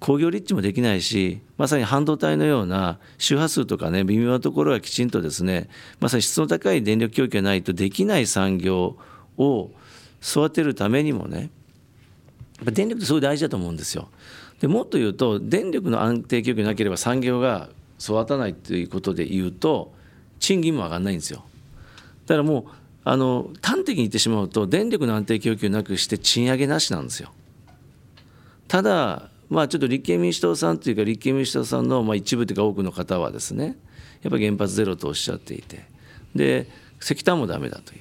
[0.00, 5.68] 工業立地もできないしまさに半導体のような周波数とかね微妙なところはきちんとですね
[6.00, 8.96] まさに質の高い電力供給がないとできない産業
[9.36, 9.70] を
[10.22, 11.50] 育てるためにもね
[12.56, 14.08] やっぱ電力ってすごい大事だと思うんですよ。
[14.62, 17.68] でもっと言うと電力の安定供給なければ産業が
[18.00, 19.92] 育たないということで言うと
[20.38, 21.42] 賃金も上がらないんですよ。
[22.26, 22.64] だからもう
[23.02, 27.32] あの端的に言ってしまうと電力の安定供給なくして賃上げなしなんですよ。
[28.68, 33.76] ただまあちょっと立憲民主党さんというか立憲民主党さんのまあ一部というか多くの方はですね
[34.22, 35.84] やっぱ原発ゼロとおっしゃっていて
[36.36, 36.68] で
[37.00, 38.00] 石炭もダメだという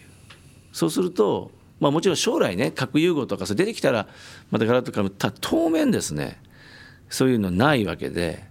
[0.74, 4.08] そうするとまあもちろん将来ね核融合とかそれ出てきたら
[4.52, 6.40] またガラッと変わる当面ですね
[7.12, 8.44] そういうのないわけで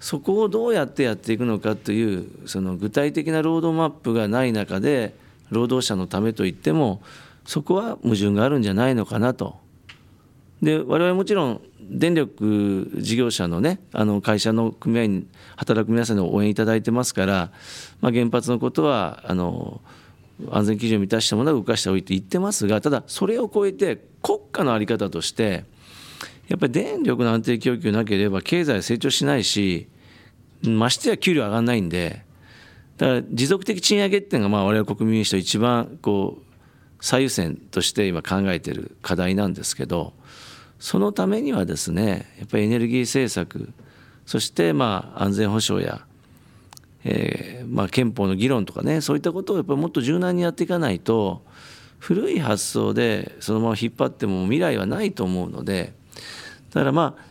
[0.00, 5.14] そこをどうやってやっていくのかというその具体的なロードマップがない中で
[5.50, 7.02] 労働者のためといっても
[7.44, 9.58] そこは矛盾があるんじゃないのかなと。
[10.62, 17.50] で我々もちろん電力事業者のねあの会社の組合に働く皆さんに応援いただいてますから、
[18.00, 19.80] まあ、原発のことはあの
[20.50, 25.64] 安全基準を満たしたものは動かしておいて言ってますがただそれを超えて国家の在り方として
[26.50, 29.88] やっぱり電力の安定供給なければ経済は成長しないし
[30.64, 32.24] ましてや給料上がらないんで
[32.98, 36.44] だから持続的賃上げっていうのがまあ我々国民民主党一番こう
[37.00, 40.12] 最優先として今考えている課題なんですけど
[40.80, 43.72] そのためにはですねやっぱりエネルギー政策
[44.26, 46.04] そしてまあ安全保障や、
[47.04, 51.44] えー、まあ憲法の議論とかねそういったことをやっぱりもっと柔軟にやっていかないと
[52.00, 55.99] 古い発想でそのまま引っ張っても未来はないと思うので
[56.72, 57.24] だからまあ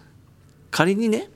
[0.71, 1.29] 仮にね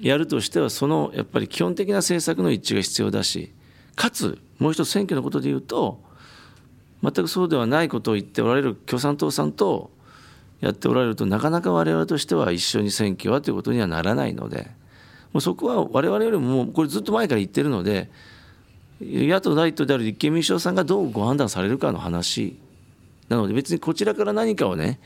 [0.00, 3.52] やるとしてはそのやっぱり基本的な政策の一致が必要だし
[3.94, 6.00] かつもう一つ選挙のことで言うと
[7.02, 9.90] 全くそうではないことを言っておられる共産党さんと
[10.60, 14.70] やっておられるとなかなか我々としては一緒に選挙はということにはならないので
[15.32, 18.10] もうそこは我々よりもこれずっと前から言ってるので
[19.00, 22.56] 野党第一党である立憲民主党さんがどうご判断されるかの話
[23.28, 25.00] なので別にこちらから何かをね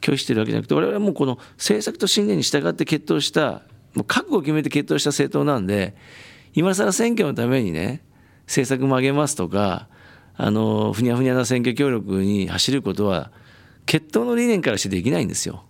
[0.00, 3.62] 拒否してるわけじゃなくて我々はもうこの政策と信念に従って決闘した
[3.94, 5.94] もう覚悟を決めて決闘した政党なんで
[6.54, 8.02] 今更選挙のためにね
[8.46, 9.88] 政策曲げますとか
[10.36, 13.30] あのふにゃふにゃな選挙協力に走ることは
[13.86, 15.64] 決闘の理念からしてできないんですよ。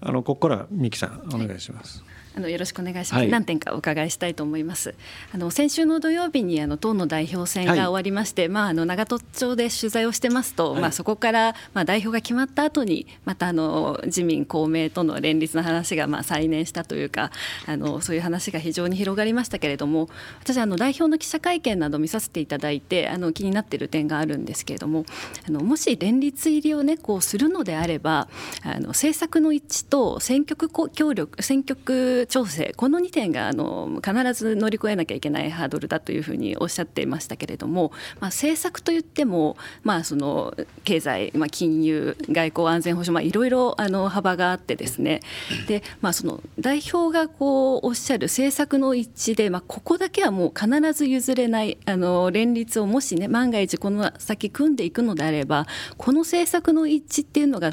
[0.00, 2.02] あのここから三木さんお願いします。
[2.34, 4.94] あのよろしくお願いします、はい、何点かお伺いしたいと思います。
[5.34, 17.30] あの先週の土曜日にあの党の代表選が終わりまして、はい、まああの長門町で取材をしてますと、はい、まあそこからまあ代表が決まった後にまたあの自民公明との連立の話がまあ再燃したというか
[17.66, 20.08] あのそういう話が非常に広がりましたけれども
[20.40, 25.04] 私あの代表の記者会見など見させていただいてあの気になっている点があるんですけれども
[25.46, 28.28] あのもし連立入りをねこうするのであれば
[28.62, 40.54] あの政策の一致と選挙区協力選挙区調整この2点があの必ず乗り越えなきゃいけないハードルだというふうにおっしゃっていましたけれども、まあ、政策といっても、まあ、その
[40.84, 45.20] 経済、まあ、金融外交安全保障、まあ、いろいろあの幅があってですね。
[45.66, 57.72] で、まあ、その代表がこうおっしゃる政策の一致で、まあ、ここだけはもう必ず譲れないあの連立をもしね万が一この先組んでいくのであればこの政策の一致っていうのが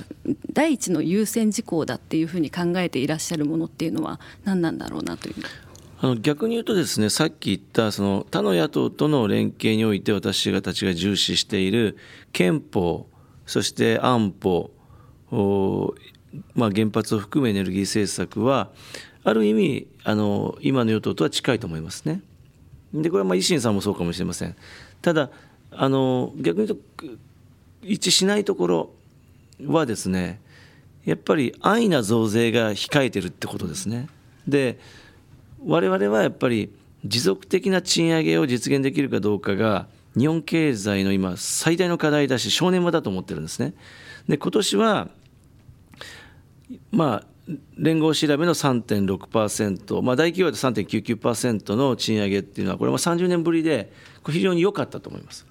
[0.54, 5.36] 第一の優先事項だっていうふうに考えていらっしゃるものっていうのは何なんだろうなという。
[6.02, 11.98] あの逆に言うとですねさっき言ったその他の野党との連携において私たちが重視している
[12.32, 13.08] 憲法
[13.46, 14.72] そして安保
[16.56, 18.70] まあ、原発を含むエネルギー政策は
[19.24, 22.22] ある意味あの今の与党とは近いと思いますね。
[22.94, 24.56] でこれはまあ維新さんもそうかもしれません。
[25.02, 25.30] ただ
[25.72, 27.06] あの逆に言うと
[27.84, 28.90] 一致しないところ
[29.66, 30.40] はですね
[31.06, 34.08] やっぱり安易な増税が控えてるってことですね。
[34.50, 34.80] で
[35.66, 36.74] 我々はやっぱり
[37.06, 43.74] 持続的な賃上げを実現できるかどうかが日本経済の今最大の課題だし正念場だと思ってるんですね。
[44.28, 45.08] で今年は
[46.92, 47.24] まあ
[47.78, 53.92] 連合調べの3.6%、まあ、大企業で3.99%の賃上げっていうのはこれも30年ぶりで
[54.28, 55.48] 非常に良かったと思います。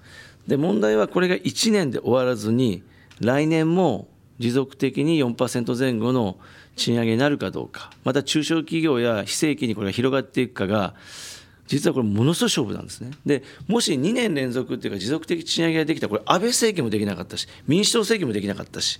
[0.47, 2.83] で問題はこれが1年で終わらずに
[3.19, 4.07] 来年も
[4.39, 6.37] 持続的に4%前後の
[6.75, 10.95] 賃上げになるかどうか、また中小企業や非正規にこれが広がっていくかが、
[11.67, 13.11] 実はこれ、ものすごい勝負なんですね。
[13.25, 18.99] で、もし2年連続っていうか、持続的賃上げができたら、これ、安倍政権もできなかったし、民主党政権もできなかったし、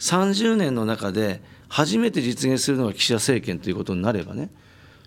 [0.00, 4.50] 30年の中で初めて実現するのが岸田政権ということになればね、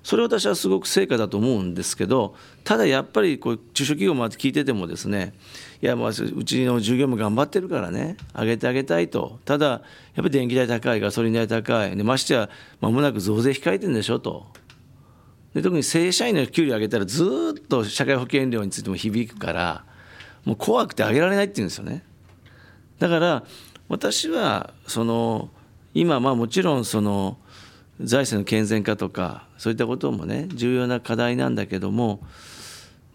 [0.03, 5.33] それ私はすごく成果だと思うんですけど、ただやっぱりこう中小企業も聞いててもですね、
[5.81, 9.81] いや、まあ、うちの従業員も頑張ってるからね、上げてあげたいと、ただ、やっ
[10.15, 14.47] ぱり電気代高い、ガソリン代高い、でましてや、まもなく増税控えてるんでしょと。
[15.53, 19.83] で特に正社員の給料上げたらずっと社会保険料についても響くから
[20.45, 22.03] もう怖くて上げられないって言うんですよね。
[22.99, 23.43] だから
[23.89, 25.49] 私はその
[25.93, 27.37] 今まあもちろんその
[28.03, 32.21] 財政の健全化とかそういったこともね重要な課題なんだけども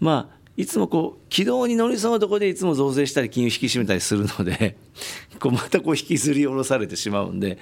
[0.00, 4.76] まあいつもこう軌道に乗りそうなところでいつも増税したり金融引き締めたりするので
[5.38, 7.58] こうまたこう引きずり下ろされてしまうんで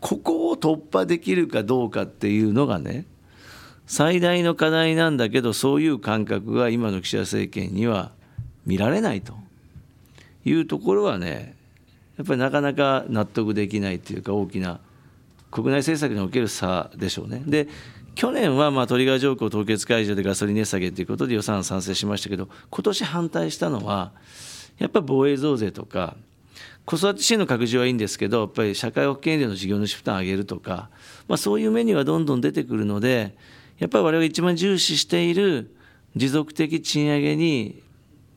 [0.00, 3.04] ここを突破できるかどうかっていうのがね
[3.86, 8.12] 最大の課題なんだけどそういう感覚が今の岸田政権には
[8.66, 9.34] 見られないと。
[10.48, 11.54] いうところはね
[12.16, 14.80] やっぱりなかなか納得できないというか大きな
[15.50, 17.42] 国内政策における差でしょうね。
[17.46, 17.68] で
[18.14, 24.12] 去年はまあトリガー条項凍結解除でガソリン値下げということで予算賛成しましたけど今年反対したのは
[24.78, 26.16] やっぱり防衛増税とか
[26.84, 30.90] 子育て支援の拡充はいいんですけどやっぱり社会保険料の事業主負担を上げるとか、
[31.28, 33.36] まあ、そういうメニューはどんどん出てくるので
[33.78, 35.72] やっぱり我々が一番重視している
[36.16, 37.82] 持続的賃上げに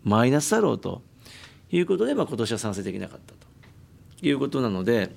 [0.03, 1.01] マイナスだろうと
[1.71, 3.47] いうことで、まあ、今年は賛成できなかったと
[4.21, 5.09] いうことなので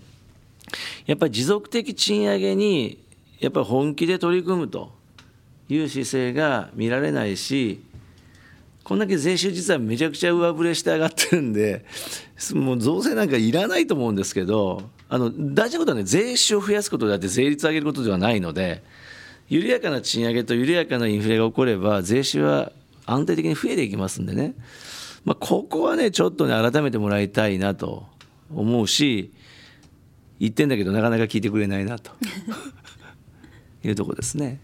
[1.06, 2.98] やっぱり持続的賃上げに
[3.40, 4.92] やっぱり本気で取り組むと
[5.68, 7.82] いう姿勢が見られないし
[8.82, 11.84] こんだけ税収実はめちゃくちゃ上振れして上がってるんで
[12.52, 16.04] もう増税なんかいらないと思うんですけどあの大事なことはね。
[16.04, 18.82] 税収を増やすことであって税率を上げることではないので
[19.48, 22.72] 緩やかな賃上げと緩やかなインフレが起これば税収は
[23.06, 24.54] 安定的に増えていきますんでね、
[25.24, 28.06] まあ、ここはねちょっとね改めてもらいたいなと
[28.54, 29.32] 思うし
[30.41, 32.12] 言ってんだけどなかなか聞いてくれないなと
[33.85, 34.61] いうとこですね。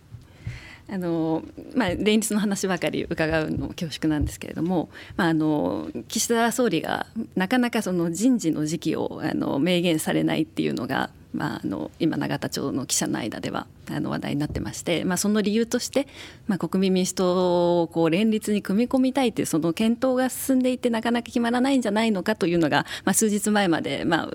[0.93, 1.45] あの
[1.77, 7.07] まあ、連日の話ばかり伺うの恐縮なんですけれども、まあ、あの岸田総理が
[7.37, 16.09] なかなかその人事の時期をあの明言されないっていうのが、まあ、あの今永田町の記者の間ではあの話題になってまして、まあ、その理由として、
[16.49, 24.31] まあ、国民民主党をこう連立に組み込みたいというその検討が進んでいてなかなか決まらないんじゃないのかというのが、まあ、数日前まで、まあ、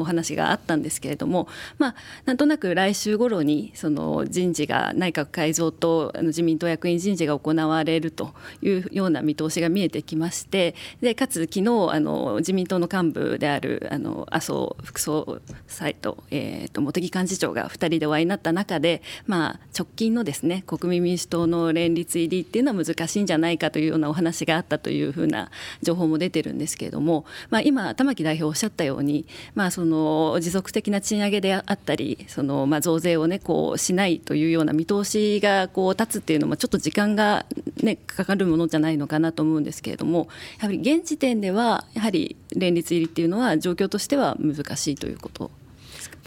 [0.00, 1.94] お話があったんですけれども、まあ、
[2.24, 25.50] なんとなく来週頃にその人事が内閣改造と自民党役員人事が行われるというような見通しが見えてきましてでかつ昨日あの自民党の幹部であるあの麻生副総裁と,、えーと、茂木幹事長が2人でお会いになった中で、まあ、直近のですね国民民主党の連立入りっていうのは難しいんじゃないかというようなお話があったというふうな
[25.82, 37.46] 情報も出てるんですけれども、まあ、今玉木代表おっしゃったように、まあ、そのの持続的な賃上げであったりその、まあ、増税を、ね、こうしないというような見通しがこう立つっていうのもちょっと時間が、
[37.82, 40.28] ね、かかるものじゃないのかなと思うんですけれども
[40.60, 45.50] やはり現時点ではやはり連立入りっていうのは状況としては難しいということ。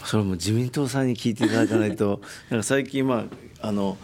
[0.04, 3.28] それも自民党さんに聞いていただかないと なんか最近、ま
[3.60, 3.96] ああの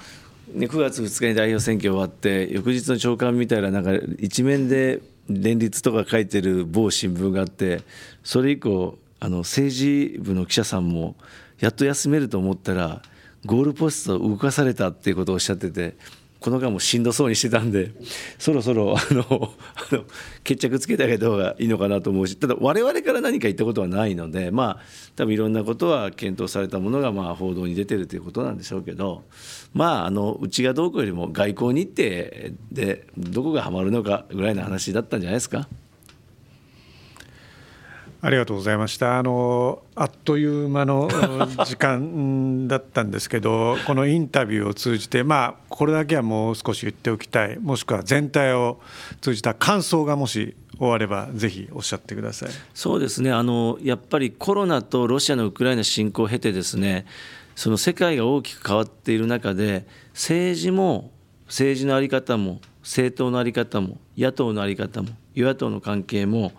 [0.55, 7.83] ね、9月2日に代表選挙終わって翌日の朝刊見たらなんか一面で連立とか書いてる某新聞があって
[8.23, 11.17] それ以降あの政治部の記者さんも
[11.61, 13.03] やっと休めると思ったら
[13.45, 15.97] ゴールポストを動かされたっていうことをおっしゃってて
[16.41, 17.91] この間もしんどそうにしてたんで
[18.39, 20.05] そろそろあのあの
[20.45, 24.81] 決着つけてあげた方がいいのかなと思うしただ我々から何か言ったことはないのでまあ
[25.17, 29.25] 多分いろんなことは検討されたものがまあ報道に出てるということなんでしょうけど
[29.75, 35.67] まああのうちがどうこうよりも外交日程でどこがはまるのかぐらいの話だったんじゃないですか？
[38.21, 39.19] ありがとうございました。
[39.19, 41.09] あのあっという間の
[41.65, 48.81] 時間だったんですけど、このインタビューを通じて、まあこれだけはもう少し言っておきたい、もしくは全体を
[49.21, 52.49] 通じた感想がもし終わればぜひおっしゃってください。
[52.75, 53.31] そうですね。
[53.31, 57.07] あのやっぱりコロナとロシアのウクライナ侵攻を経てですね、
[57.55, 61.13] その世界が大きく変わっている中で、政治も
[61.47, 66.53] 政治の在り方も政党の在り方も野党の在り方も与野党の関係も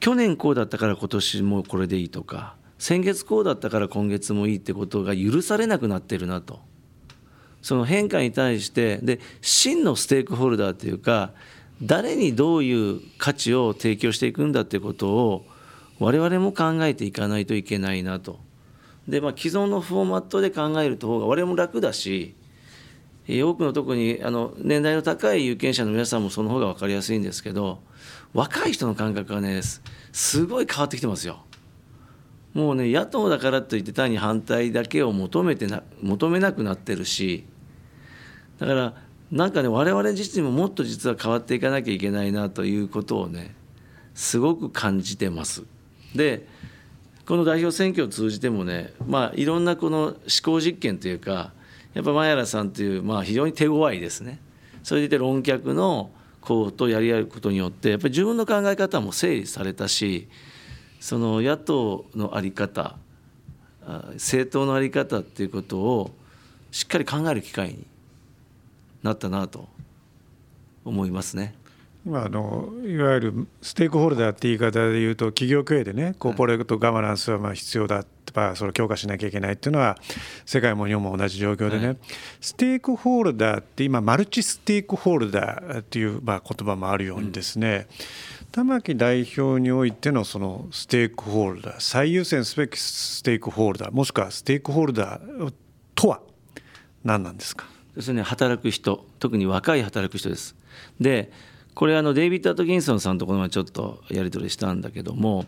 [0.00, 6.60] 去年こうだったから今年もこれでいいとか先月こうだったから今月もいいってことが許されなくなってるなと
[7.62, 11.32] その変化に対してで真のステークホルダーというか
[11.82, 15.46] 誰にどういう価値を提供していくんだってことを
[15.98, 18.38] 我々も考えていかないといけないなと。
[19.08, 22.34] でまあ、既存のフォーマットで考えると方が我々も楽だし
[23.28, 27.80] 多くの特にあの年代の高い有権者の皆さんもその方が分かりやすいんですけど
[28.34, 29.62] 若い人の感覚がね
[30.12, 31.44] すごい変わってきてますよ。
[32.52, 37.44] もうね野党だからといって単に反対だけを求めてな求めなくなってるし
[38.60, 38.94] だから
[39.32, 43.54] なんかね我々自身ももっと実は変わっていかなきゃいけないなということをね
[44.14, 45.64] すごく感じてます。
[46.14, 46.46] で
[47.26, 51.52] この代表選挙を通じてもねまあいろんなこの思考実験というか
[51.94, 54.40] やっぱ前原さんという、まあ、非常に手強いですね
[54.82, 56.10] それでいて論客の
[56.44, 60.28] こうとやり合うことによってやっぱり自分の考え方も整理されたし
[61.00, 62.96] その野党の在り方
[64.12, 66.14] 政党の在り方っていうことを
[66.70, 67.86] しっかり考える機会に
[69.02, 69.68] なったなと
[70.84, 71.54] 思いますね。
[72.06, 78.04] 今あのいわゆるステークホルダーって言い方で言うと企業経営でねコーポレートガバナンスはまあ必要だ
[78.36, 79.96] あそれを強化しなきゃいけないっていうのは
[80.44, 81.96] 世界も日本も同じ状況でね、はい、
[82.40, 87.86] ステークホルダーって今マルチステークホルダーっていうまあ言葉もあるようにですね、
[88.40, 95.52] うん、玉木代表においてのそのステークホルダー最優先すべきステークホルダーもしくはステークホルダー
[95.94, 96.20] とは
[97.04, 97.66] 何なんですか？
[97.94, 100.56] ですね働く人特に若い働く人です。
[101.00, 101.30] で
[101.74, 105.44] これあのデイビッド・アトキンソンさんとこの前ちょっとやり取りしたんだけども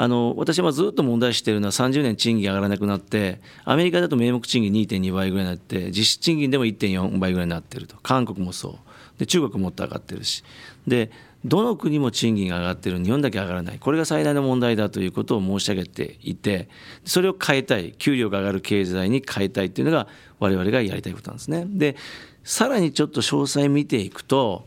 [0.00, 7.96] あの私はずっと問題しているのは30年賃金上がらなくなってアメリカだと名目賃金2.2倍ぐらいになって実質賃金でも1.4倍ぐらいになってると。
[8.00, 9.18] 韓国もそう。
[9.18, 10.44] で中国もっと上がってるし。
[10.86, 11.10] で
[11.44, 13.80] どの国も賃金が上がってる日本だけ上がらない。
[13.80, 16.68] これが最大の問題だということを申し上げていて
[17.04, 17.92] それを変えたい。
[17.98, 20.06] 給料が上がる経済に変えたいっていうのが
[20.38, 21.64] 我々がやりたいことなんですね。
[21.66, 21.96] で
[22.44, 24.64] さらにちょっと詳細見ていくと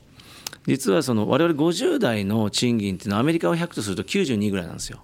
[0.68, 5.00] 実はその我々50代の賃金っていうのはアメリカを100とすると92ぐらいなんですよ。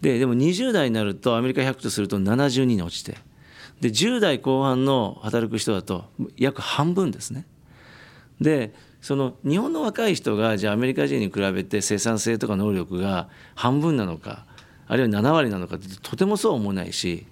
[0.00, 3.16] ででも20代になるとアメリカ100とすると72に落ちて
[3.80, 6.04] で10代後半の働く人だと
[6.36, 7.46] 約半分ですね。
[8.40, 14.46] でその日本の若い人がじゃあアメリカ人に比べて生産性とか能力が半分なのか
[14.86, 17.26] あるいは7割なのかってとてもそう思わないし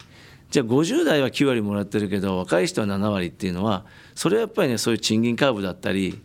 [0.50, 6.20] じゃあ50代は9割もらってるけど若い人は7割っていうのはそれはやっぱりねそういう賃金カーブだったり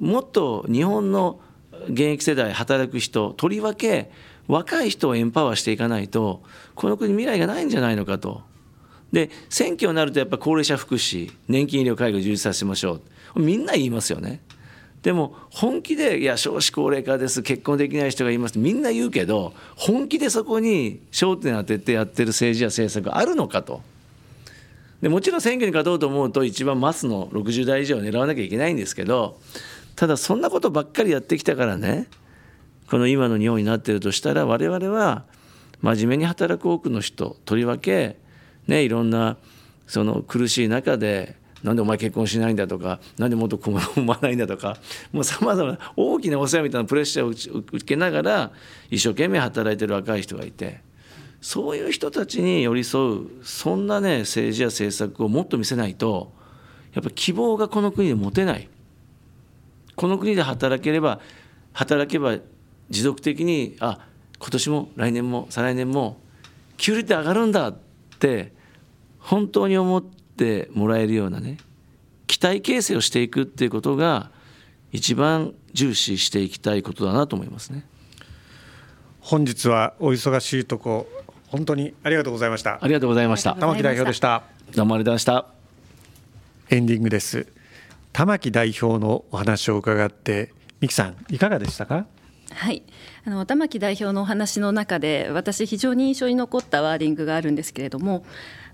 [0.00, 1.40] もっと日本の
[1.84, 4.10] 現役世代働く人とりわけ
[4.50, 6.42] 若い人をエンパワーしていかないと
[6.74, 8.42] この国未来がないんじゃないのかと。
[9.12, 13.00] で選挙になるとやっぱ高齢者福祉年金医療介護充実させましょ
[13.34, 14.40] うみんな言いますよね。
[15.02, 23.82] でも本気で「いや少子高齢化です結婚できない人がいます」みんな言うけど本気でそこに焦点当ててやってる政治や政策あるのかと。
[25.00, 29.38] でもちろん選挙に勝とうと思うと一番マスの60代以上を狙わなきゃいけないんですけど
[29.96, 32.06] ただそんなことばっかりやってきたからね
[32.90, 35.24] この今の日本になっているとしたら我々は
[35.80, 38.18] 真面目に働く多くの人とりわけ
[38.66, 39.36] ねいろんな
[39.86, 44.78] その苦しい中でなんでお前結婚しないんだとかなんでもっと子供産まないんだとか
[45.12, 48.50] もうさまざまな大きなお世話みたいなプレッシャーを受けながら
[48.90, 50.80] 一生懸命働いてる若い人がいて
[51.40, 56.32] そういう人たちに寄り添うそんなね政治や政策をもっと見せないと
[56.92, 58.68] やっぱ希望がこの国で持てない。
[59.94, 61.20] この国で働ければ
[61.72, 62.38] 働けば
[62.90, 64.06] 持続的にあ
[64.38, 66.18] 今年も来年も再来年も
[66.76, 67.78] 給料って上がるんだっ
[68.18, 68.52] て
[69.18, 71.58] 本当に思ってもらえるようなね
[72.26, 74.30] 期待形成をしていくっていうことが
[74.92, 77.86] 一番重視していきたいことだなと思いますね。
[79.20, 81.06] 本日はお忙しいとこ
[81.48, 82.78] 本当にありがとうございました。
[82.80, 83.54] ありがとうございました。
[83.54, 84.42] 玉木代表でした。
[84.74, 85.44] どうもありがとうございまし
[86.70, 86.74] た。
[86.74, 87.46] エンディングです。
[88.12, 92.06] 玉木代表のお話を伺って三木さんいかがでしたか？
[92.50, 92.82] はい。
[93.24, 98.24] あの玉木代表のお話の中で私非常に印象に残ったワーディングがあるんですけれども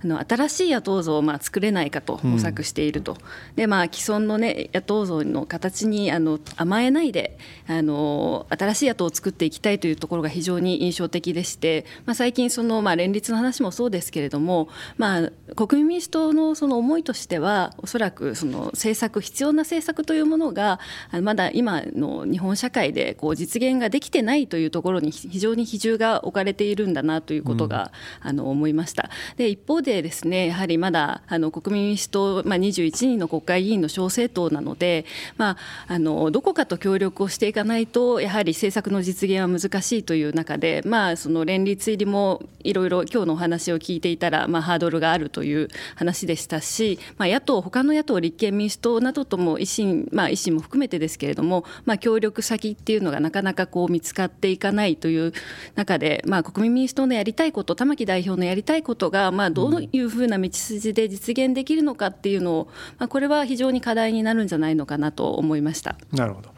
[0.06, 3.18] あの新しい野党像をまあ作れないかと模索していると、うん、
[3.56, 7.36] でまあ、既存の、ね、野党像の形にあの甘えないで
[7.66, 20.78] あの新しい野党を作っていきたいというところが非常に印象的でして、まあ、最近その、まあ、連立の話もそうですけれども、まあ、国民民主党のその思いとしてはおそらくその政策必要な政策というものが
[21.22, 27.92] まだ今の日本社会でこう実現ができてないというところに非常に比重が置かれているんだなということが、
[28.22, 29.10] うん、あの思いました。
[29.36, 35.04] で一方でですねやはりまだあの国民民主党、まあ、21人の国会議員の小政党なので、
[35.36, 55.32] まあ、あのどこかと協力をしていかないとやはり政策の実現は難しいという中で、まあ、その連立入りもいろいろ今日のお話を聞いていたら、まあ、ハードルがあるという話でしたし、まあ、野党他の野党立憲民主党などとも維新,、まあ、維新も含めてですけれども、まあ、協力先っていうのがなかなかこう見つかっていかないという
[55.74, 62.68] 中で、まあ、国民民主党のやりたいこと玉木代表のやりたいことが、まあ、どういうふうな道筋で実現できるのかっていうのを、
[62.98, 65.96] まあ、これは非常に課題になるんじゃないのかなと思いました。
[66.12, 66.50] なるほど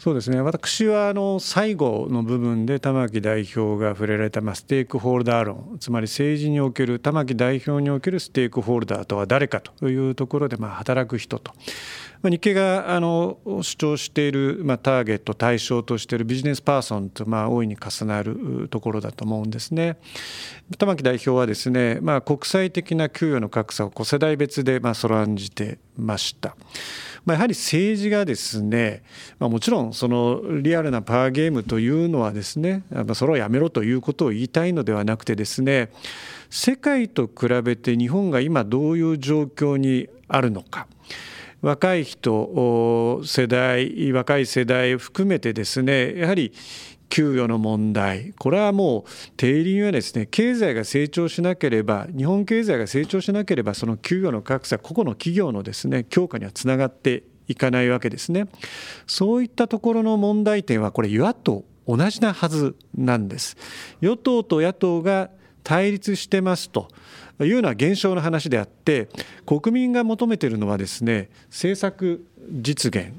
[0.00, 11.52] そうですね私はあの最後の部分で玉木代表が触れられた、まあ、ステークホルダー論つまり政治における玉木代表におけるステークホルダーとは誰かというところで、まあ、働く人と。
[12.28, 19.96] 日経があの主張している、まあ、ターゲット対象としているビジネスパーソンと、まあ、大いに重なるところだと思うんですね。
[20.76, 26.56] 玉木代表はですね、まあ、国際的な給与の格差を世代別でまあそらんじてました。
[27.24, 29.02] まあ、やはり政治がですね、
[29.38, 32.82] まあ、もちろんそのリアルなパワーゲームというのはですね
[33.14, 35.90] それをやめろということを言いたいのではなくてですね
[36.48, 40.86] 世界と比べて日本が今どういう状況にあるのか。
[41.62, 46.52] 若い人世代若い世代含めてですねやはり
[47.08, 49.04] 給与の問題これはもう
[49.36, 58.46] 定理はですね経済が成長しなければ日本経済が成長しなければその給与の格差個々の企業のですね強化にはつながっていかないわけですね。
[59.08, 63.56] そういったところの問題点はこれ与野党同じなはずなんです。
[64.00, 65.30] 与党と野党が
[65.64, 66.88] 対立してますと。
[67.44, 69.08] いうのは現象の話であって
[69.46, 73.12] 国民が求めているのはですね政策実現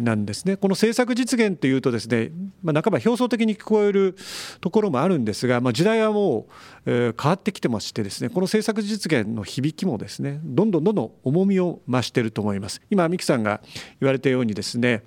[0.00, 0.56] なんですね。
[0.56, 4.16] この政策実現というとですね、まあ、半ば表層的に聞こえる
[4.60, 6.46] ところもあるんですが、まあ、時代はも
[6.86, 12.80] う変わってきてましてですねこの政策実現の響きもですねどんどんどんどん重みを増していると思います。
[12.90, 13.60] 今三木さんが
[14.00, 15.02] 言われたようにですね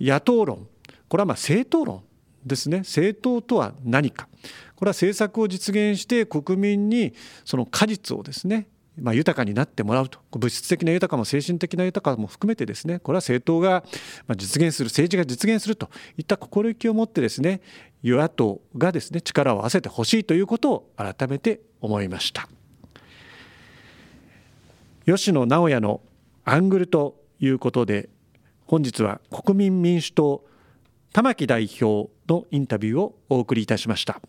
[0.00, 0.66] 野党論
[1.08, 2.02] これはま政党論
[2.44, 2.78] ですね。
[2.78, 4.28] 政党とは何か。
[4.76, 7.14] これは政策を実現して国民に
[7.44, 8.68] その果実をですね
[8.98, 13.84] まあ、豊かになってもらうと物質的な豊かも精神的な豊かも含めてですねこれは政党が
[14.36, 17.60] 実現する政治が実現するといった心意気を持ってですね
[18.02, 22.48] 与野党がですね力を合わせてほしいということを改めて思いました
[25.04, 26.00] 吉野直也の
[26.44, 28.08] アングルということで
[28.66, 30.44] 本日は国民民主党
[31.12, 34.20] 玉木代表のインタビューをお送りいたしました。